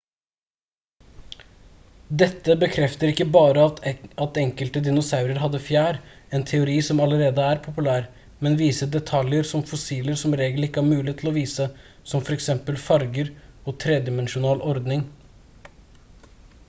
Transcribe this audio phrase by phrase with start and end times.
[2.21, 3.65] dette bekrefter ikke bare
[4.21, 5.99] at enkelte dinosaurer hadde fjær
[6.37, 8.07] en teori som allerede er populær
[8.47, 11.67] men viser detaljer som fossiler som regel ikke har mulighet til å vise
[12.15, 12.49] som f.eks
[12.89, 15.05] farger og tredimensjonal ordning